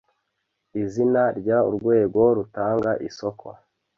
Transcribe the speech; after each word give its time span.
Izina 0.81 1.23
ry 1.39 1.49
urwego 1.67 2.21
rutanga 2.37 2.91
isoko 3.07 3.47